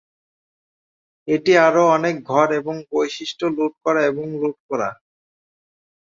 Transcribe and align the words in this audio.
এটি 1.27 1.51
আরও 1.67 1.83
অনেক 1.95 2.15
ঘর 2.25 2.47
এবং 2.59 2.75
বৈশিষ্ট্য 2.91 3.45
লুট 3.57 3.73
করা 3.85 4.01
এবং 4.11 4.25
লুট 4.41 4.57
করা। 4.69 4.89